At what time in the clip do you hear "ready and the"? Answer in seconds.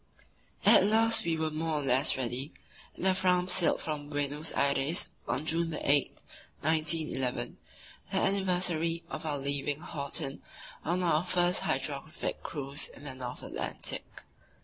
2.17-3.13